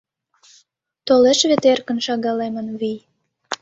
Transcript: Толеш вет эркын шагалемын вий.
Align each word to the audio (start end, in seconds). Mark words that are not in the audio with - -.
Толеш 1.07 1.39
вет 1.49 1.63
эркын 1.71 1.97
шагалемын 2.05 2.67
вий. 2.79 2.99